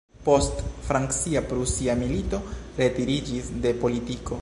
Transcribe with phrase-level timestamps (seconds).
[0.27, 2.41] Post Francia-Prusia Milito
[2.83, 4.39] retiriĝis de politiko.